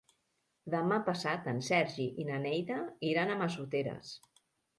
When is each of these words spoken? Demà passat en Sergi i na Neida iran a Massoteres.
Demà 0.75 0.95
passat 1.09 1.49
en 1.51 1.61
Sergi 1.67 2.07
i 2.25 2.25
na 2.31 2.41
Neida 2.47 2.79
iran 3.11 3.31
a 3.31 3.37
Massoteres. 3.45 4.17